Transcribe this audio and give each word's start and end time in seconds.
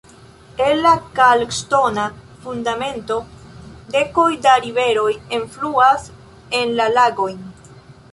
El 0.67 0.79
la 0.83 0.91
kalkŝtona 1.17 2.05
fundamento 2.45 3.17
dekoj 3.97 4.25
da 4.47 4.55
riveroj 4.63 5.11
enfluas 5.41 6.09
en 6.61 6.73
la 6.81 6.89
lagojn. 6.99 7.41